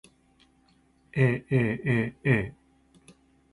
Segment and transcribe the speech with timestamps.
[1.21, 2.43] aaaa